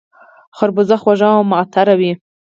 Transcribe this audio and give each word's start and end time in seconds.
خربوزه 0.57 0.95
خوږه 1.01 1.29
او 1.35 1.41
معطره 1.51 1.95
وي 1.99 2.11